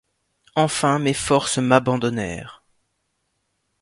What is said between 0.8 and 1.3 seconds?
mes